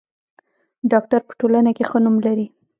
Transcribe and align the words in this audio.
ډاکټر 0.91 1.21
په 1.27 1.33
ټولنه 1.39 1.71
کې 1.77 1.83
ښه 1.89 1.99
نوم 2.05 2.15
لري. 2.25 2.47